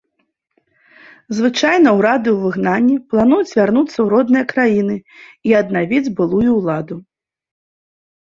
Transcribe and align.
Звычайна 1.39 1.89
ўрады 1.97 2.29
ў 2.33 2.37
выгнанні 2.45 2.95
плануюць 3.13 3.53
вярнуцца 3.59 3.93
ў 4.01 4.07
родныя 4.13 4.45
краіны 4.53 4.95
і 5.49 5.53
аднавіць 5.61 6.13
былую 6.21 6.51
ўладу. 6.59 6.95